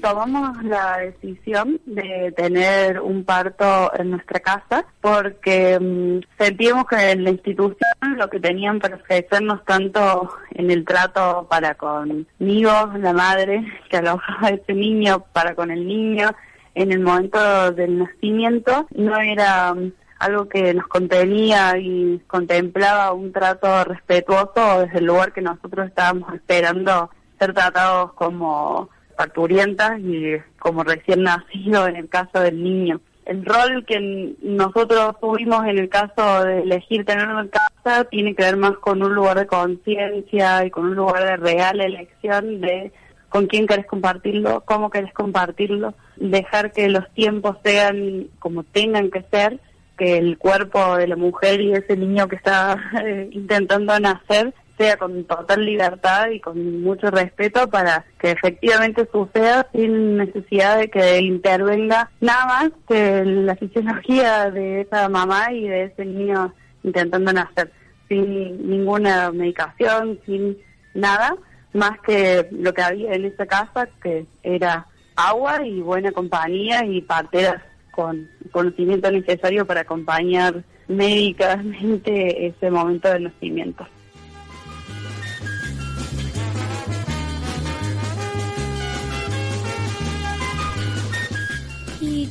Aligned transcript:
Tomamos 0.00 0.62
la 0.64 0.98
decisión 0.98 1.80
de 1.86 2.32
tener 2.36 3.00
un 3.00 3.24
parto 3.24 3.92
en 3.98 4.10
nuestra 4.10 4.40
casa 4.40 4.84
porque 5.00 5.78
mm, 5.78 6.20
sentimos 6.38 6.86
que 6.86 7.10
en 7.12 7.24
la 7.24 7.30
institución 7.30 7.76
lo 8.16 8.28
que 8.28 8.40
tenían 8.40 8.78
para 8.78 8.96
ofrecernos 8.96 9.64
tanto 9.64 10.32
en 10.52 10.70
el 10.70 10.84
trato 10.84 11.46
para 11.48 11.74
conmigo, 11.74 12.70
la 12.98 13.12
madre 13.12 13.64
que 13.88 13.98
alojaba 13.98 14.48
a 14.48 14.50
ese 14.50 14.74
niño, 14.74 15.24
para 15.32 15.54
con 15.54 15.70
el 15.70 15.86
niño, 15.86 16.30
en 16.74 16.92
el 16.92 17.00
momento 17.00 17.72
del 17.72 17.98
nacimiento, 17.98 18.86
no 18.94 19.16
era 19.18 19.74
mm, 19.74 19.92
algo 20.18 20.48
que 20.48 20.74
nos 20.74 20.86
contenía 20.86 21.76
y 21.78 22.20
contemplaba 22.26 23.12
un 23.12 23.32
trato 23.32 23.84
respetuoso 23.84 24.80
desde 24.80 24.98
el 24.98 25.06
lugar 25.06 25.32
que 25.32 25.40
nosotros 25.40 25.88
estábamos 25.88 26.32
esperando 26.34 27.10
ser 27.38 27.54
tratados 27.54 28.12
como 28.12 28.90
parturientas 29.20 30.00
y 30.00 30.36
como 30.58 30.82
recién 30.82 31.24
nacido 31.24 31.86
en 31.86 31.96
el 31.96 32.08
caso 32.08 32.40
del 32.40 32.64
niño. 32.64 33.02
El 33.26 33.44
rol 33.44 33.84
que 33.86 34.34
nosotros 34.40 35.14
tuvimos 35.20 35.66
en 35.66 35.78
el 35.78 35.90
caso 35.90 36.42
de 36.42 36.62
elegir 36.62 37.04
tenerlo 37.04 37.40
en 37.40 37.48
casa 37.48 38.04
tiene 38.04 38.34
que 38.34 38.44
ver 38.44 38.56
más 38.56 38.78
con 38.78 39.02
un 39.02 39.14
lugar 39.14 39.38
de 39.38 39.46
conciencia 39.46 40.64
y 40.64 40.70
con 40.70 40.86
un 40.86 40.94
lugar 40.94 41.22
de 41.24 41.36
real 41.36 41.82
elección 41.82 42.62
de 42.62 42.92
con 43.28 43.46
quién 43.46 43.66
querés 43.66 43.86
compartirlo, 43.86 44.62
cómo 44.64 44.88
querés 44.88 45.12
compartirlo, 45.12 45.92
dejar 46.16 46.72
que 46.72 46.88
los 46.88 47.08
tiempos 47.12 47.58
sean 47.62 48.28
como 48.38 48.64
tengan 48.64 49.10
que 49.10 49.22
ser, 49.30 49.60
que 49.98 50.16
el 50.16 50.38
cuerpo 50.38 50.96
de 50.96 51.08
la 51.08 51.16
mujer 51.16 51.60
y 51.60 51.74
ese 51.74 51.94
niño 51.94 52.26
que 52.26 52.36
está 52.36 52.78
eh, 53.04 53.28
intentando 53.32 54.00
nacer 54.00 54.54
sea 54.80 54.96
con 54.96 55.24
total 55.24 55.66
libertad 55.66 56.30
y 56.30 56.40
con 56.40 56.80
mucho 56.80 57.10
respeto 57.10 57.68
para 57.68 58.06
que 58.18 58.30
efectivamente 58.30 59.06
suceda 59.12 59.68
sin 59.72 60.16
necesidad 60.16 60.78
de 60.78 60.88
que 60.88 61.18
intervenga 61.18 62.10
nada 62.22 62.46
más 62.46 62.70
que 62.88 63.22
la 63.26 63.54
fisiología 63.56 64.50
de 64.50 64.80
esa 64.80 65.10
mamá 65.10 65.52
y 65.52 65.68
de 65.68 65.84
ese 65.84 66.06
niño 66.06 66.54
intentando 66.82 67.30
nacer, 67.30 67.70
sin 68.08 68.70
ninguna 68.70 69.30
medicación, 69.32 70.18
sin 70.24 70.56
nada, 70.94 71.36
más 71.74 72.00
que 72.00 72.48
lo 72.50 72.72
que 72.72 72.80
había 72.80 73.12
en 73.12 73.26
esa 73.26 73.44
casa, 73.44 73.86
que 74.02 74.24
era 74.42 74.86
agua 75.14 75.62
y 75.62 75.80
buena 75.80 76.10
compañía 76.10 76.86
y 76.86 77.02
parteras 77.02 77.60
con 77.90 78.26
conocimiento 78.50 79.10
necesario 79.12 79.66
para 79.66 79.82
acompañar 79.82 80.64
médicamente 80.88 82.46
ese 82.46 82.70
momento 82.70 83.10
del 83.10 83.24
nacimiento. 83.24 83.86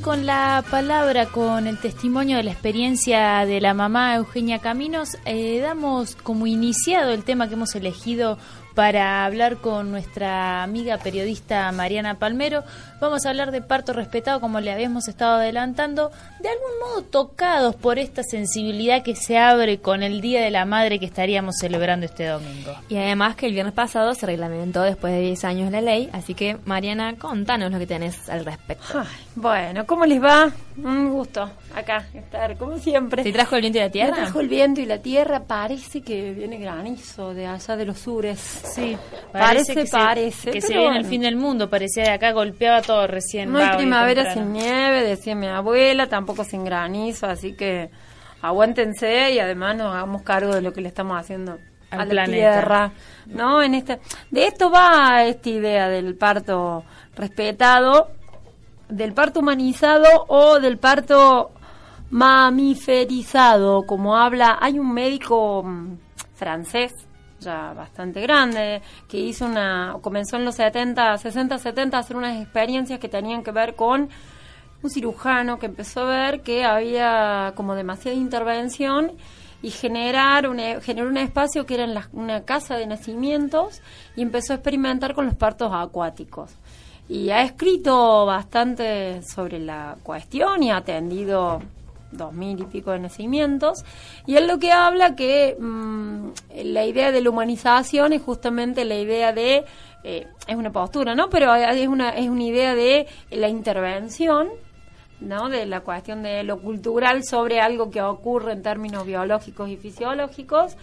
Con 0.03 0.25
la 0.25 0.63
palabra, 0.71 1.25
con 1.25 1.67
el 1.67 1.77
testimonio 1.77 2.37
de 2.37 2.43
la 2.43 2.51
experiencia 2.51 3.45
de 3.45 3.59
la 3.59 3.73
mamá 3.73 4.15
Eugenia 4.15 4.59
Caminos, 4.59 5.17
eh, 5.25 5.59
damos 5.59 6.15
como 6.15 6.47
iniciado 6.47 7.11
el 7.11 7.23
tema 7.23 7.47
que 7.47 7.55
hemos 7.55 7.75
elegido 7.75 8.37
para 8.79 9.25
hablar 9.25 9.57
con 9.57 9.91
nuestra 9.91 10.63
amiga 10.63 10.97
periodista 10.99 11.69
Mariana 11.73 12.17
Palmero. 12.17 12.63
Vamos 13.01 13.25
a 13.25 13.29
hablar 13.29 13.51
de 13.51 13.61
parto 13.61 13.91
respetado, 13.91 14.39
como 14.39 14.61
le 14.61 14.71
habíamos 14.71 15.09
estado 15.09 15.35
adelantando, 15.35 16.11
de 16.39 16.47
algún 16.47 16.79
modo 16.79 17.03
tocados 17.03 17.75
por 17.75 17.99
esta 17.99 18.23
sensibilidad 18.23 19.03
que 19.03 19.17
se 19.17 19.37
abre 19.37 19.81
con 19.81 20.01
el 20.01 20.21
Día 20.21 20.41
de 20.41 20.49
la 20.49 20.63
Madre 20.63 20.97
que 20.97 21.05
estaríamos 21.05 21.55
celebrando 21.59 22.05
este 22.05 22.27
domingo. 22.27 22.73
Y 22.87 22.95
además 22.95 23.35
que 23.35 23.47
el 23.47 23.53
viernes 23.53 23.73
pasado 23.73 24.13
se 24.15 24.25
reglamentó 24.25 24.81
después 24.81 25.11
de 25.11 25.19
10 25.19 25.43
años 25.43 25.71
la 25.73 25.81
ley, 25.81 26.09
así 26.13 26.33
que 26.33 26.57
Mariana, 26.63 27.17
contanos 27.17 27.73
lo 27.73 27.79
que 27.79 27.87
tenés 27.87 28.29
al 28.29 28.45
respecto. 28.45 29.03
bueno, 29.35 29.85
¿cómo 29.85 30.05
les 30.05 30.23
va? 30.23 30.53
Un 30.77 31.09
gusto 31.09 31.49
acá 31.75 32.05
estar, 32.13 32.57
como 32.57 32.77
siempre. 32.77 33.23
¿Te 33.23 33.31
trajo 33.31 33.55
el 33.55 33.61
viento 33.61 33.79
y 33.79 33.81
la 33.81 33.89
tierra? 33.89 34.11
Me 34.11 34.17
trajo 34.23 34.39
el 34.39 34.47
viento 34.47 34.81
y 34.81 34.85
la 34.85 34.99
tierra, 34.99 35.43
parece 35.43 36.01
que 36.01 36.31
viene 36.31 36.57
granizo 36.57 37.33
de 37.33 37.47
allá 37.47 37.75
de 37.75 37.85
los 37.85 37.99
sures. 37.99 38.68
Sí, 38.73 38.97
parece, 39.31 39.73
que 39.73 39.85
parece. 39.85 40.41
Se, 40.41 40.51
que 40.51 40.61
se 40.61 40.77
viene 40.77 40.97
el 40.97 41.05
fin 41.05 41.21
del 41.21 41.35
mundo, 41.35 41.69
parecía 41.69 42.03
de 42.03 42.09
acá 42.11 42.31
golpeaba 42.31 42.81
todo 42.81 43.07
recién. 43.07 43.51
No 43.51 43.59
hay 43.59 43.77
primavera 43.77 44.33
sin 44.33 44.53
nieve, 44.53 45.03
decía 45.03 45.35
mi 45.35 45.47
abuela, 45.47 46.07
tampoco 46.07 46.43
sin 46.43 46.63
granizo, 46.63 47.27
así 47.27 47.53
que 47.53 47.89
aguántense 48.41 49.31
y 49.31 49.39
además 49.39 49.75
nos 49.75 49.93
hagamos 49.93 50.21
cargo 50.23 50.53
de 50.55 50.61
lo 50.61 50.71
que 50.73 50.81
le 50.81 50.87
estamos 50.87 51.19
haciendo 51.19 51.57
Al 51.91 52.01
a 52.01 52.05
la 52.05 52.09
planeta. 52.09 52.51
tierra, 52.51 52.91
¿no? 53.27 53.61
En 53.61 53.73
este, 53.73 53.99
de 54.31 54.47
esto 54.47 54.71
va 54.71 55.23
esta 55.25 55.49
idea 55.49 55.89
del 55.89 56.15
parto 56.15 56.83
respetado, 57.15 58.11
del 58.87 59.13
parto 59.13 59.41
humanizado 59.41 60.25
o 60.27 60.59
del 60.59 60.77
parto 60.77 61.51
mamiferizado, 62.09 63.83
como 63.83 64.17
habla, 64.17 64.57
hay 64.59 64.79
un 64.79 64.93
médico 64.93 65.63
mm, 65.63 65.97
francés 66.35 66.93
ya 67.39 67.73
bastante 67.73 68.21
grande, 68.21 68.81
que 69.07 69.17
hizo 69.17 69.45
una, 69.45 69.95
comenzó 70.01 70.37
en 70.37 70.45
los 70.45 70.55
70, 70.55 71.17
60, 71.17 71.57
70 71.57 71.97
a 71.97 71.99
hacer 71.99 72.15
unas 72.15 72.41
experiencias 72.41 72.99
que 72.99 73.09
tenían 73.09 73.43
que 73.43 73.51
ver 73.51 73.75
con 73.75 74.09
un 74.81 74.89
cirujano 74.89 75.59
que 75.59 75.65
empezó 75.65 76.01
a 76.01 76.05
ver 76.05 76.41
que 76.41 76.63
había 76.63 77.53
como 77.55 77.75
demasiada 77.75 78.15
intervención 78.17 79.11
y 79.61 79.71
generar 79.71 80.47
una, 80.47 80.79
generó 80.79 81.09
un 81.09 81.17
espacio 81.17 81.65
que 81.65 81.73
era 81.73 81.83
en 81.83 81.93
la- 81.93 82.07
una 82.13 82.45
casa 82.45 82.77
de 82.77 82.87
nacimientos 82.87 83.81
y 84.15 84.21
empezó 84.21 84.53
a 84.53 84.55
experimentar 84.55 85.13
con 85.13 85.25
los 85.25 85.35
partos 85.35 85.71
acuáticos. 85.73 86.51
Y 87.09 87.31
ha 87.31 87.41
escrito 87.41 88.25
bastante 88.25 89.21
sobre 89.23 89.59
la 89.59 89.97
cuestión 90.03 90.63
y 90.63 90.71
ha 90.71 90.77
atendido 90.77 91.61
dos 92.11 92.33
mil 92.33 92.59
y 92.59 92.65
pico 92.65 92.91
de 92.91 92.99
nacimientos. 92.99 93.83
Y 94.25 94.35
él 94.35 94.47
lo 94.47 94.59
que 94.59 94.71
habla 94.71 95.15
que 95.15 95.57
mm, 95.59 96.29
la 96.65 96.85
idea 96.85 97.11
de 97.11 97.21
la 97.21 97.29
humanización 97.29 98.13
es 98.13 98.21
justamente 98.21 98.85
la 98.85 98.95
idea 98.95 99.33
de, 99.33 99.65
eh, 100.03 100.27
es 100.47 100.55
una 100.55 100.71
postura, 100.71 101.15
¿no? 101.15 101.29
Pero 101.29 101.53
es 101.53 101.87
una, 101.87 102.09
es 102.09 102.29
una 102.29 102.43
idea 102.43 102.75
de 102.75 103.07
la 103.31 103.47
intervención, 103.47 104.49
¿no? 105.19 105.49
De 105.49 105.65
la 105.65 105.81
cuestión 105.81 106.23
de 106.23 106.43
lo 106.43 106.59
cultural 106.59 107.23
sobre 107.23 107.59
algo 107.59 107.89
que 107.89 108.01
ocurre 108.01 108.53
en 108.53 108.63
términos 108.63 109.05
biológicos 109.05 109.69
y 109.69 109.77
fisiológicos 109.77 110.77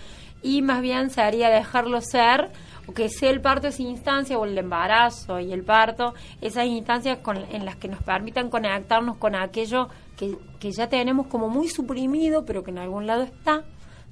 y 0.47 0.63
más 0.63 0.81
bien 0.81 1.11
se 1.11 1.21
haría 1.23 1.49
dejarlo 1.51 2.01
ser 2.01 2.51
o 2.89 2.95
que 2.95 3.09
sea 3.09 3.31
el 3.31 3.41
parto 3.41 3.67
esa 3.67 3.83
instancia 3.83 4.39
o 4.39 4.45
el 4.45 4.57
embarazo 4.57 5.41
y 5.41 5.53
el 5.53 5.65
parto 5.65 6.15
esas 6.41 6.67
instancias 6.67 7.19
con- 7.19 7.45
en 7.53 7.65
las 7.65 7.75
que 7.77 7.89
nos 7.89 8.03
permitan 8.03 8.49
conectarnos 8.49 9.17
con 9.17 9.35
aquello 9.35 9.89
que, 10.17 10.37
que 10.61 10.71
ya 10.71 10.89
tenemos 10.89 11.27
como 11.27 11.49
muy 11.49 11.69
suprimido 11.69 12.45
pero 12.45 12.63
que 12.63 12.71
en 12.71 12.79
algún 12.79 13.07
lado 13.07 13.25
está 13.25 13.65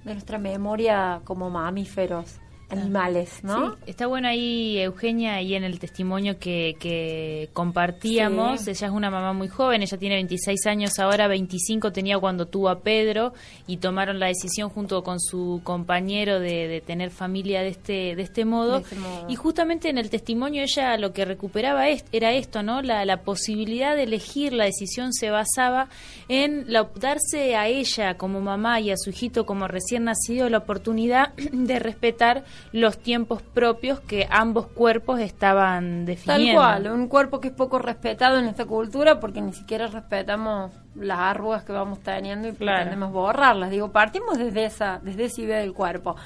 de 0.04 0.12
nuestra 0.14 0.38
memoria 0.38 1.20
como 1.24 1.50
mamíferos 1.50 2.40
animales, 2.70 3.42
¿no? 3.42 3.72
Sí, 3.72 3.76
está 3.86 4.06
bueno 4.06 4.28
ahí, 4.28 4.78
Eugenia, 4.78 5.34
ahí 5.34 5.54
en 5.54 5.64
el 5.64 5.78
testimonio 5.78 6.38
que, 6.38 6.76
que 6.80 7.48
compartíamos. 7.52 8.62
Sí. 8.62 8.70
Ella 8.70 8.86
es 8.88 8.92
una 8.92 9.10
mamá 9.10 9.32
muy 9.32 9.48
joven, 9.48 9.82
ella 9.82 9.98
tiene 9.98 10.14
26 10.16 10.66
años 10.66 10.98
ahora, 10.98 11.28
25 11.28 11.92
tenía 11.92 12.18
cuando 12.18 12.46
tuvo 12.46 12.68
a 12.68 12.80
Pedro 12.80 13.32
y 13.66 13.76
tomaron 13.78 14.18
la 14.18 14.26
decisión 14.26 14.70
junto 14.70 15.02
con 15.02 15.20
su 15.20 15.60
compañero 15.64 16.40
de, 16.40 16.68
de 16.68 16.80
tener 16.80 17.10
familia 17.10 17.62
de 17.62 17.68
este, 17.68 18.16
de 18.16 18.22
este 18.22 18.44
modo. 18.44 18.76
De 18.78 18.82
este 18.82 18.96
modo. 18.96 19.26
Y 19.28 19.34
justamente 19.36 19.88
en 19.88 19.98
el 19.98 20.10
testimonio 20.10 20.62
ella 20.62 20.96
lo 20.96 21.12
que 21.12 21.24
recuperaba 21.24 21.88
es- 21.88 22.04
era 22.12 22.32
esto, 22.32 22.62
¿no? 22.62 22.82
La, 22.82 23.04
la 23.04 23.18
posibilidad 23.22 23.94
de 23.96 24.04
elegir, 24.04 24.52
la 24.52 24.64
decisión 24.64 25.12
se 25.12 25.30
basaba 25.30 25.88
en 26.28 26.64
la, 26.72 26.88
darse 26.96 27.56
a 27.56 27.68
ella 27.68 28.16
como 28.16 28.40
mamá 28.40 28.80
y 28.80 28.90
a 28.90 28.96
su 28.96 29.10
hijito 29.10 29.46
como 29.46 29.68
recién 29.68 30.04
nacido 30.04 30.48
la 30.48 30.58
oportunidad 30.58 31.34
de 31.52 31.78
respetar 31.78 32.44
los 32.72 32.98
tiempos 32.98 33.42
propios 33.42 34.00
que 34.00 34.26
ambos 34.30 34.66
cuerpos 34.66 35.20
estaban 35.20 35.98
Tal 35.98 36.06
definiendo. 36.06 36.60
cual, 36.60 36.90
un 36.90 37.08
cuerpo 37.08 37.40
que 37.40 37.48
es 37.48 37.54
poco 37.54 37.78
respetado 37.78 38.38
en 38.38 38.46
esta 38.46 38.64
cultura 38.64 39.20
porque 39.20 39.40
ni 39.40 39.52
siquiera 39.52 39.86
respetamos 39.86 40.72
las 40.94 41.18
arrugas 41.18 41.64
que 41.64 41.72
vamos 41.72 42.00
teniendo 42.00 42.48
y 42.48 42.52
Claro. 42.52 42.76
pretendemos 42.78 43.12
borrarlas. 43.12 43.70
Digo, 43.70 43.90
partimos 43.92 44.38
desde 44.38 44.64
esa, 44.64 45.00
desde 45.02 45.24
esa 45.24 45.40
idea 45.40 45.58
del 45.58 45.72
cuerpo. 45.72 46.16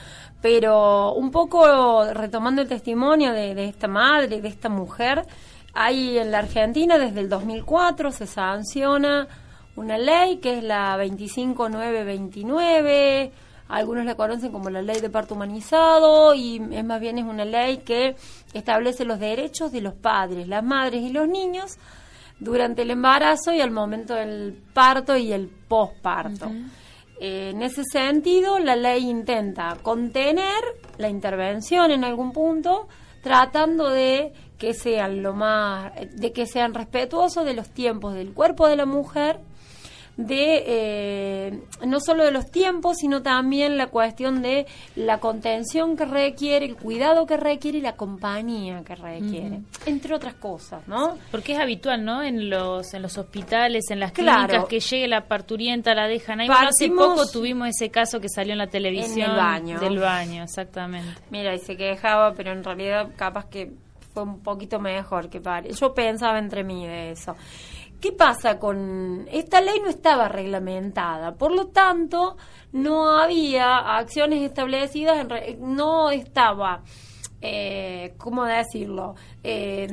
Pero 0.41 1.13
un 1.15 1.31
poco 1.31 2.05
retomando 2.13 2.63
el 2.63 2.69
testimonio 2.69 3.33
de, 3.33 3.55
de 3.55 3.65
esta 3.67 3.89
madre, 3.89 4.41
de 4.41 4.49
esta 4.49 4.69
mujer, 4.69 5.25
hay 5.75 6.19
en 6.19 6.31
la 6.31 6.39
Argentina 6.39 6.99
desde 6.99 7.21
el 7.21 7.29
2004 7.29 8.11
se 8.11 8.27
sanciona 8.27 9.29
una 9.77 9.99
ley 9.99 10.39
que 10.39 10.59
es 10.59 10.65
la 10.65 10.97
25929, 10.97 13.33
algunos 13.69 14.05
la 14.05 14.15
conocen 14.15 14.51
como 14.51 14.71
la 14.71 14.83
ley 14.83 15.01
de 15.01 15.11
parto 15.11 15.35
humanizado 15.35 16.35
y 16.35 16.61
es 16.73 16.85
más 16.85 17.01
bien 17.01 17.19
es 17.19 17.25
una 17.25 17.45
ley 17.45 17.79
que 17.79 18.17
establece 18.55 19.05
los 19.05 19.21
derechos 19.21 19.71
de 19.73 19.83
los 19.83 19.95
padres, 19.95 20.49
las 20.49 20.65
madres 20.65 21.03
y 21.03 21.11
los 21.11 21.29
niños 21.29 21.79
durante 22.41 22.83
el 22.83 22.91
embarazo 22.91 23.53
y 23.53 23.61
al 23.61 23.71
momento 23.71 24.15
del 24.15 24.59
parto 24.73 25.17
y 25.17 25.33
el 25.33 25.49
posparto. 25.49 26.51
Eh, 27.21 27.51
en 27.51 27.63
ese 27.63 27.83
sentido, 27.85 28.59
la 28.59 28.77
ley 28.77 29.09
intenta 29.09 29.77
contener 29.83 30.63
la 30.99 31.09
intervención 31.09 31.91
en 31.91 32.05
algún 32.05 32.33
punto, 32.33 32.89
tratando 33.23 33.91
de 33.91 34.33
que 34.57 34.73
sean 34.73 35.23
lo 35.23 35.35
más, 35.35 35.93
de 36.13 36.33
que 36.33 36.47
sean 36.47 36.75
respetuosos 36.75 37.45
de 37.45 37.55
los 37.55 37.69
tiempos 37.71 38.15
del 38.15 38.33
cuerpo 38.33 38.67
de 38.69 38.77
la 38.77 38.87
mujer 38.87 39.41
de 40.19 40.65
eh, 40.67 41.61
no 41.87 42.01
solo 42.01 42.25
de 42.25 42.33
los 42.33 42.51
tiempos, 42.51 42.97
sino 42.99 43.23
también 43.23 43.79
la 43.79 43.87
cuestión 43.87 44.43
de 44.43 44.67
la 44.97 45.21
contención 45.21 45.97
que 45.97 46.05
requiere, 46.05 46.67
el 46.67 46.75
cuidado 46.77 47.25
que 47.25 47.37
requiere 47.37 47.79
y 47.79 47.81
la 47.81 47.95
compañía 47.95 48.83
que 48.83 48.97
requiere, 48.97 49.61
entre 49.87 50.15
otras 50.15 50.35
cosas, 50.35 50.87
¿no? 50.89 51.17
Porque 51.31 51.53
es 51.53 51.61
habitual, 51.61 52.05
¿no? 52.05 52.25
En 52.25 52.51
los 52.51 52.93
en 52.95 53.03
los 53.03 53.17
hospitales, 53.17 53.91
en 53.91 54.01
las 54.01 54.11
clínicas, 54.11 54.65
que 54.65 54.81
llegue 54.81 55.07
la 55.07 55.29
parturienta, 55.29 55.95
la 55.95 56.09
dejan 56.09 56.41
ahí. 56.41 56.49
hace 56.51 56.89
poco 56.91 57.31
tuvimos 57.31 57.69
ese 57.69 57.91
caso 57.91 58.21
que 58.21 58.29
salió 58.29 58.53
en 58.53 58.59
la 58.59 58.67
televisión 58.67 59.37
baño. 59.37 59.79
del 59.79 60.01
baño, 60.01 60.43
exactamente. 60.43 61.23
Mira, 61.31 61.55
y 61.55 61.61
se 61.61 61.77
quejaba, 61.77 62.35
pero 62.35 62.51
en 62.51 62.65
realidad 62.65 63.11
capaz 63.17 63.47
que 63.49 63.71
fue 64.13 64.25
un 64.25 64.41
poquito 64.41 64.81
mejor 64.81 65.31
que 65.31 65.41
pare. 65.41 65.73
Yo 65.73 65.95
pensaba 65.95 66.41
entre 66.41 66.65
mí 66.65 66.85
de 66.85 67.13
eso. 67.13 67.37
¿Qué 68.01 68.13
pasa 68.13 68.59
con 68.59 69.27
esta 69.33 69.61
ley 69.61 69.81
no 69.81 69.89
estaba 69.89 70.29
reglamentada? 70.29 71.35
Por 71.35 71.53
lo 71.53 71.67
tanto, 71.69 72.37
no 72.73 73.19
había 73.19 73.97
acciones 73.97 74.43
establecidas, 74.43 75.27
no 75.59 76.11
estaba, 76.11 76.83
eh, 77.41 78.15
¿cómo 78.17 78.45
decirlo? 78.45 79.17
Eh, 79.43 79.89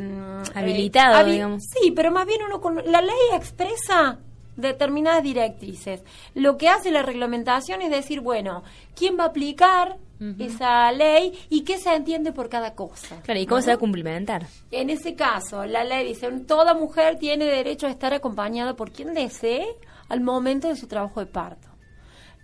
Habilitado, 0.53 1.25
digamos. 1.25 1.63
Sí, 1.63 1.91
pero 1.91 2.11
más 2.11 2.27
bien 2.27 2.41
uno 2.43 2.61
con 2.61 2.75
la 2.75 3.01
ley 3.01 3.15
expresa 3.33 4.19
determinadas 4.55 5.23
directrices. 5.23 6.03
Lo 6.33 6.57
que 6.57 6.69
hace 6.69 6.91
la 6.91 7.01
reglamentación 7.01 7.81
es 7.81 7.89
decir, 7.89 8.21
bueno, 8.21 8.63
¿quién 8.95 9.17
va 9.19 9.25
a 9.25 9.27
aplicar 9.27 9.97
esa 10.39 10.91
ley 10.91 11.33
y 11.49 11.63
qué 11.63 11.77
se 11.77 11.93
entiende 11.93 12.31
por 12.31 12.49
cada 12.49 12.73
cosa? 12.73 13.21
Claro, 13.23 13.39
¿y 13.39 13.45
cómo 13.45 13.61
se 13.61 13.67
va 13.67 13.75
a 13.75 13.77
cumplimentar? 13.77 14.45
En 14.71 14.89
ese 14.89 15.15
caso, 15.15 15.65
la 15.65 15.83
ley 15.83 16.07
dice, 16.07 16.29
toda 16.47 16.73
mujer 16.73 17.17
tiene 17.19 17.45
derecho 17.45 17.87
a 17.87 17.89
estar 17.89 18.13
acompañada 18.13 18.75
por 18.75 18.91
quien 18.91 19.13
desee 19.13 19.65
al 20.09 20.21
momento 20.21 20.67
de 20.67 20.75
su 20.75 20.87
trabajo 20.87 21.19
de 21.19 21.25
parto. 21.25 21.67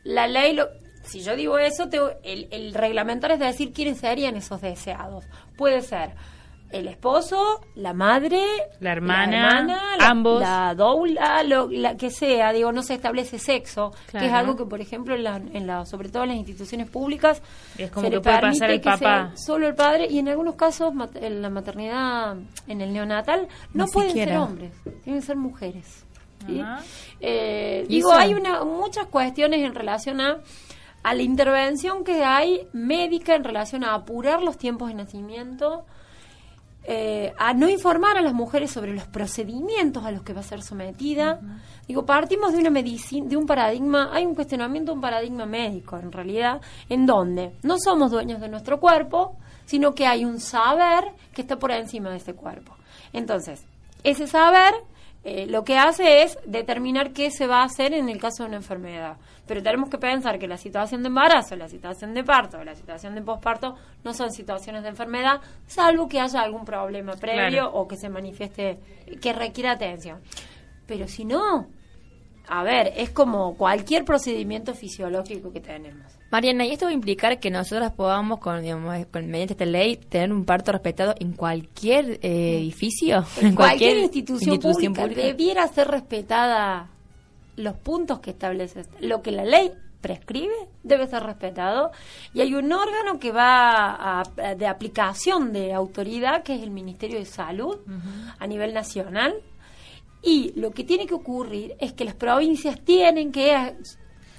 La 0.03 0.27
ley, 0.27 0.53
lo, 0.53 0.67
si 1.03 1.21
yo 1.21 1.35
digo 1.35 1.57
eso, 1.57 1.89
el, 2.23 2.47
el 2.51 2.73
reglamentario 2.73 3.35
es 3.35 3.39
decir 3.39 3.73
quiénes 3.73 3.99
serían 3.99 4.35
esos 4.35 4.61
deseados. 4.61 5.25
Puede 5.57 5.81
ser 5.81 6.11
el 6.71 6.87
esposo, 6.87 7.61
la 7.75 7.93
madre, 7.93 8.43
la 8.79 8.91
hermana, 8.91 9.67
ambos, 9.99 10.41
la 10.41 10.73
doula, 10.75 11.43
lo 11.43 11.69
la 11.69 11.95
que 11.97 12.09
sea, 12.09 12.51
digo, 12.53 12.71
no 12.71 12.83
se 12.83 12.95
establece 12.95 13.39
sexo, 13.39 13.93
que 14.11 14.25
es 14.25 14.31
algo 14.31 14.55
que, 14.55 14.65
por 14.65 14.81
ejemplo, 14.81 15.15
en 15.15 15.23
la, 15.23 15.37
en 15.37 15.67
la, 15.67 15.85
sobre 15.85 16.09
todo 16.09 16.23
en 16.23 16.29
las 16.29 16.37
instituciones 16.37 16.89
públicas, 16.89 17.41
es 17.77 17.91
como 17.91 18.09
que 18.09 18.19
puede 18.19 18.41
pasar 18.41 18.71
el 18.71 18.81
papá, 18.81 19.31
solo 19.35 19.67
el 19.67 19.75
padre 19.75 20.07
y 20.09 20.19
en 20.19 20.29
algunos 20.29 20.55
casos 20.55 20.93
en 21.15 21.41
la 21.41 21.49
maternidad, 21.49 22.35
en 22.67 22.81
el 22.81 22.93
neonatal, 22.93 23.47
no 23.73 23.85
pueden 23.87 24.13
ser 24.13 24.37
hombres, 24.37 24.71
tienen 25.03 25.21
que 25.21 25.27
ser 25.27 25.37
mujeres. 25.37 26.05
Eh, 27.19 27.85
digo, 27.87 28.11
hay 28.11 28.33
una, 28.33 28.63
muchas 28.63 29.05
cuestiones 29.07 29.59
en 29.59 29.75
relación 29.75 30.19
a 30.21 30.39
a 31.03 31.15
la 31.15 31.23
intervención 31.23 32.03
que 32.03 32.23
hay 32.23 32.67
médica 32.73 33.35
en 33.35 33.43
relación 33.43 33.83
a 33.83 33.95
apurar 33.95 34.41
los 34.41 34.57
tiempos 34.57 34.89
de 34.89 34.95
nacimiento 34.95 35.85
eh, 36.83 37.31
a 37.37 37.53
no 37.53 37.69
informar 37.69 38.17
a 38.17 38.21
las 38.21 38.33
mujeres 38.33 38.71
sobre 38.71 38.93
los 38.93 39.05
procedimientos 39.05 40.03
a 40.03 40.11
los 40.11 40.23
que 40.23 40.33
va 40.33 40.39
a 40.39 40.43
ser 40.43 40.63
sometida. 40.63 41.39
Digo, 41.87 42.05
partimos 42.05 42.53
de 42.53 42.59
una 42.59 42.69
medicina, 42.71 43.27
de 43.27 43.37
un 43.37 43.45
paradigma, 43.45 44.09
hay 44.11 44.25
un 44.25 44.33
cuestionamiento 44.33 44.93
un 44.93 45.01
paradigma 45.01 45.45
médico 45.45 45.97
en 45.97 46.11
realidad, 46.11 46.61
en 46.89 47.05
donde 47.05 47.53
no 47.61 47.77
somos 47.77 48.09
dueños 48.11 48.41
de 48.41 48.49
nuestro 48.49 48.79
cuerpo, 48.79 49.37
sino 49.65 49.93
que 49.93 50.07
hay 50.07 50.25
un 50.25 50.39
saber 50.39 51.05
que 51.33 51.41
está 51.41 51.59
por 51.59 51.71
encima 51.71 52.09
de 52.09 52.17
ese 52.17 52.33
cuerpo. 52.33 52.75
Entonces, 53.13 53.63
ese 54.03 54.25
saber 54.25 54.73
eh, 55.23 55.45
lo 55.45 55.63
que 55.63 55.77
hace 55.77 56.23
es 56.23 56.39
determinar 56.45 57.13
qué 57.13 57.29
se 57.29 57.45
va 57.45 57.61
a 57.61 57.65
hacer 57.65 57.93
en 57.93 58.09
el 58.09 58.19
caso 58.19 58.43
de 58.43 58.49
una 58.49 58.57
enfermedad. 58.57 59.17
Pero 59.45 59.61
tenemos 59.61 59.89
que 59.89 59.99
pensar 59.99 60.39
que 60.39 60.47
la 60.47 60.57
situación 60.57 61.03
de 61.03 61.09
embarazo, 61.09 61.55
la 61.55 61.67
situación 61.67 62.13
de 62.13 62.23
parto, 62.23 62.63
la 62.63 62.73
situación 62.73 63.13
de 63.13 63.21
posparto 63.21 63.75
no 64.03 64.13
son 64.13 64.31
situaciones 64.31 64.81
de 64.81 64.89
enfermedad, 64.89 65.39
salvo 65.67 66.07
que 66.07 66.19
haya 66.19 66.41
algún 66.41 66.65
problema 66.65 67.13
previo 67.13 67.71
o 67.71 67.87
que 67.87 67.97
se 67.97 68.09
manifieste, 68.09 68.79
que 69.21 69.33
requiera 69.33 69.73
atención. 69.73 70.21
Pero 70.87 71.07
si 71.07 71.25
no, 71.25 71.67
a 72.47 72.63
ver, 72.63 72.91
es 72.95 73.11
como 73.11 73.55
cualquier 73.55 74.03
procedimiento 74.03 74.73
fisiológico 74.73 75.51
que 75.53 75.61
tenemos. 75.61 76.20
Mariana, 76.31 76.65
¿y 76.65 76.71
esto 76.71 76.85
va 76.85 76.91
a 76.91 76.93
implicar 76.93 77.39
que 77.41 77.51
nosotras 77.51 77.91
podamos, 77.91 78.39
con, 78.39 78.61
digamos, 78.61 79.05
con, 79.07 79.27
mediante 79.27 79.53
esta 79.53 79.65
ley, 79.65 79.97
tener 79.97 80.31
un 80.31 80.45
parto 80.45 80.71
respetado 80.71 81.13
en 81.19 81.33
cualquier 81.33 82.19
eh, 82.21 82.57
edificio? 82.57 83.25
En, 83.41 83.53
cualquier, 83.53 83.97
institución, 83.97 84.59
pública, 84.59 85.07
debiera 85.07 85.67
ser 85.67 85.89
respetada 85.89 86.89
los 87.57 87.75
puntos 87.75 88.21
que 88.21 88.31
establece. 88.31 88.83
Lo 89.01 89.21
que 89.21 89.31
la 89.31 89.43
ley 89.43 89.71
prescribe 89.99 90.53
debe 90.83 91.05
ser 91.07 91.23
respetado. 91.23 91.91
Y 92.33 92.39
hay 92.39 92.55
un 92.55 92.71
órgano 92.71 93.19
que 93.19 93.33
va 93.33 94.23
de 94.57 94.67
aplicación 94.67 95.51
de 95.51 95.73
autoridad 95.73 96.43
que 96.43 96.55
es 96.55 96.63
el 96.63 96.71
Ministerio 96.71 97.19
de 97.19 97.25
Salud 97.25 97.77
a 98.39 98.47
nivel 98.47 98.73
nacional. 98.73 99.35
Y 100.23 100.53
lo 100.55 100.71
que 100.71 100.83
tiene 100.83 101.07
que 101.07 101.13
ocurrir 101.13 101.75
es 101.79 101.93
que 101.93 102.05
las 102.05 102.15
provincias 102.15 102.79
tienen 102.79 103.31
que 103.31 103.75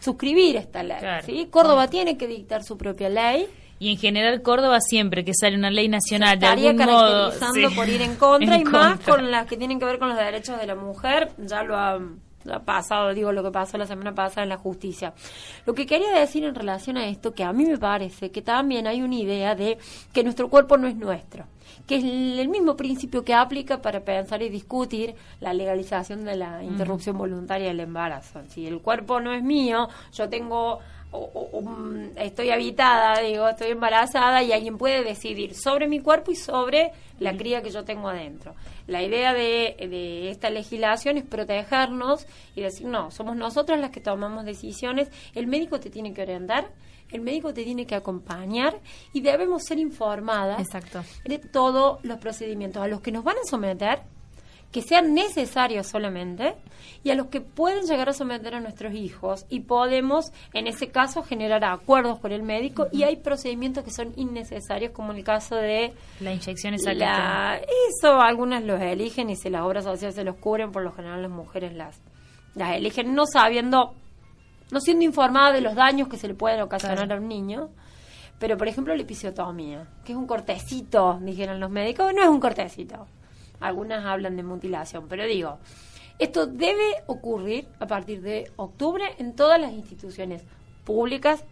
suscribir 0.02 0.56
esta 0.56 0.82
ley. 0.82 0.98
¿sí? 1.24 1.48
Córdoba 1.50 1.88
tiene 1.88 2.16
que 2.16 2.26
dictar 2.26 2.64
su 2.64 2.76
propia 2.76 3.08
ley. 3.08 3.46
Y 3.78 3.90
en 3.90 3.98
general 3.98 4.42
Córdoba 4.42 4.78
siempre 4.80 5.24
que 5.24 5.32
sale 5.34 5.56
una 5.56 5.70
ley 5.70 5.88
nacional 5.88 6.38
de 6.38 6.46
algún 6.46 6.76
caracterizando 6.76 7.70
por 7.74 7.88
ir 7.88 8.02
en 8.02 8.14
contra 8.16 8.56
y 8.60 8.64
más 8.64 9.00
con 9.00 9.30
las 9.30 9.46
que 9.46 9.56
tienen 9.56 9.78
que 9.78 9.84
ver 9.84 9.98
con 9.98 10.08
los 10.08 10.18
derechos 10.18 10.58
de 10.60 10.66
la 10.66 10.76
mujer, 10.76 11.30
ya 11.38 11.62
lo 11.64 11.76
ha, 11.76 11.98
pasado, 12.64 13.14
digo 13.14 13.32
lo 13.32 13.42
que 13.42 13.50
pasó 13.50 13.78
la 13.78 13.86
semana 13.86 14.14
pasada 14.14 14.42
en 14.42 14.48
la 14.48 14.56
justicia. 14.56 15.14
Lo 15.66 15.74
que 15.74 15.86
quería 15.86 16.12
decir 16.12 16.44
en 16.44 16.54
relación 16.54 16.96
a 16.96 17.06
esto, 17.06 17.34
que 17.34 17.44
a 17.44 17.52
mí 17.52 17.64
me 17.64 17.78
parece 17.78 18.30
que 18.30 18.42
también 18.42 18.86
hay 18.86 19.02
una 19.02 19.16
idea 19.16 19.54
de 19.54 19.78
que 20.12 20.22
nuestro 20.22 20.48
cuerpo 20.48 20.76
no 20.76 20.86
es 20.86 20.96
nuestro 20.96 21.46
que 21.86 21.96
es 21.96 22.04
el 22.04 22.48
mismo 22.48 22.76
principio 22.76 23.24
que 23.24 23.34
aplica 23.34 23.80
para 23.80 24.00
pensar 24.00 24.42
y 24.42 24.48
discutir 24.48 25.14
la 25.40 25.52
legalización 25.52 26.24
de 26.24 26.36
la 26.36 26.62
interrupción 26.62 27.18
voluntaria 27.18 27.68
del 27.68 27.80
embarazo. 27.80 28.42
Si 28.48 28.66
el 28.66 28.80
cuerpo 28.80 29.20
no 29.20 29.32
es 29.32 29.42
mío, 29.42 29.88
yo 30.12 30.28
tengo 30.28 30.80
estoy 32.16 32.50
habitada, 32.50 33.20
digo, 33.20 33.48
estoy 33.48 33.70
embarazada 33.70 34.42
y 34.42 34.52
alguien 34.52 34.78
puede 34.78 35.04
decidir 35.04 35.54
sobre 35.54 35.88
mi 35.88 36.00
cuerpo 36.00 36.32
y 36.32 36.36
sobre 36.36 36.92
la 37.18 37.36
cría 37.36 37.62
que 37.62 37.70
yo 37.70 37.84
tengo 37.84 38.08
adentro. 38.08 38.54
La 38.86 39.02
idea 39.02 39.32
de, 39.32 39.76
de 39.78 40.30
esta 40.30 40.50
legislación 40.50 41.16
es 41.18 41.24
protegernos 41.24 42.26
y 42.54 42.62
decir, 42.62 42.86
no, 42.86 43.10
somos 43.10 43.36
nosotros 43.36 43.78
las 43.78 43.90
que 43.90 44.00
tomamos 44.00 44.44
decisiones, 44.44 45.10
el 45.34 45.46
médico 45.46 45.80
te 45.80 45.90
tiene 45.90 46.12
que 46.12 46.22
orientar 46.22 46.70
el 47.12 47.20
médico 47.20 47.52
te 47.52 47.62
tiene 47.62 47.86
que 47.86 47.94
acompañar 47.94 48.80
y 49.12 49.20
debemos 49.20 49.64
ser 49.64 49.78
informadas 49.78 50.58
Exacto. 50.58 51.04
de 51.24 51.38
todos 51.38 52.02
los 52.02 52.18
procedimientos 52.18 52.82
a 52.82 52.88
los 52.88 53.00
que 53.00 53.12
nos 53.12 53.22
van 53.22 53.36
a 53.36 53.46
someter, 53.46 54.00
que 54.72 54.80
sean 54.82 55.12
necesarios 55.14 55.86
solamente, 55.86 56.56
y 57.04 57.10
a 57.10 57.14
los 57.14 57.26
que 57.26 57.40
pueden 57.40 57.84
llegar 57.84 58.08
a 58.08 58.12
someter 58.12 58.54
a 58.54 58.60
nuestros 58.60 58.94
hijos. 58.94 59.44
Y 59.48 59.60
podemos, 59.60 60.32
en 60.54 60.66
ese 60.66 60.88
caso, 60.88 61.22
generar 61.22 61.64
acuerdos 61.64 62.18
con 62.18 62.32
el 62.32 62.42
médico 62.42 62.88
y 62.90 63.02
hay 63.02 63.16
procedimientos 63.16 63.84
que 63.84 63.90
son 63.90 64.12
innecesarios, 64.16 64.92
como 64.92 65.12
el 65.12 65.22
caso 65.22 65.56
de... 65.56 65.92
La 66.20 66.32
inyección 66.32 66.74
la, 66.96 67.60
Eso 67.88 68.20
algunas 68.20 68.64
los 68.64 68.80
eligen 68.80 69.30
y 69.30 69.36
si 69.36 69.50
las 69.50 69.62
obras 69.62 69.84
sociales 69.84 70.14
se 70.14 70.24
los 70.24 70.36
cubren, 70.36 70.72
por 70.72 70.82
lo 70.82 70.92
general 70.92 71.22
las 71.22 71.30
mujeres 71.30 71.74
las, 71.74 72.00
las 72.54 72.74
eligen 72.74 73.14
no 73.14 73.26
sabiendo 73.26 73.94
no 74.70 74.80
siendo 74.80 75.04
informada 75.04 75.52
de 75.52 75.60
los 75.60 75.74
daños 75.74 76.08
que 76.08 76.16
se 76.16 76.26
le 76.26 76.34
pueden 76.34 76.62
ocasionar 76.62 77.12
a 77.12 77.16
un 77.16 77.28
niño. 77.28 77.68
Pero, 78.38 78.56
por 78.56 78.66
ejemplo, 78.66 78.96
la 78.96 79.02
episiotomía, 79.02 79.86
que 80.02 80.12
es 80.12 80.18
un 80.18 80.26
cortecito, 80.26 81.18
dijeron 81.20 81.60
los 81.60 81.70
médicos, 81.70 82.10
no 82.14 82.22
es 82.22 82.28
un 82.28 82.40
cortecito. 82.40 83.06
Algunas 83.62 84.04
hablan 84.04 84.36
de 84.36 84.42
mutilación, 84.42 85.06
pero 85.08 85.24
digo, 85.24 85.58
esto 86.18 86.46
debe 86.46 87.02
ocurrir 87.06 87.66
a 87.80 87.86
partir 87.86 88.22
de 88.22 88.50
octubre 88.56 89.04
en 89.18 89.34
todas 89.34 89.60
las 89.60 89.72
instituciones 89.72 90.42
públicas 90.84 91.44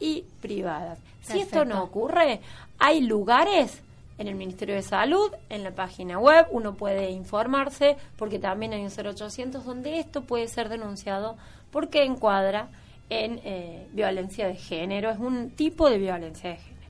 y 0.00 0.24
privadas. 0.40 0.98
Si 1.20 1.40
esto 1.40 1.64
no 1.64 1.82
ocurre, 1.82 2.40
hay 2.78 3.00
lugares 3.00 3.82
en 4.18 4.26
el 4.26 4.34
Ministerio 4.34 4.74
de 4.74 4.82
Salud, 4.82 5.30
en 5.48 5.62
la 5.62 5.70
página 5.70 6.18
web, 6.18 6.46
uno 6.50 6.74
puede 6.74 7.10
informarse 7.10 7.96
porque 8.16 8.38
también 8.38 8.72
hay 8.72 8.82
un 8.82 8.90
0800 8.90 9.64
donde 9.64 10.00
esto 10.00 10.22
puede 10.22 10.48
ser 10.48 10.68
denunciado 10.68 11.36
porque 11.70 12.02
encuadra 12.02 12.68
en 13.10 13.40
eh, 13.44 13.86
violencia 13.92 14.46
de 14.46 14.56
género, 14.56 15.10
es 15.10 15.18
un 15.18 15.50
tipo 15.50 15.88
de 15.88 15.98
violencia 15.98 16.50
de 16.50 16.56
género. 16.56 16.77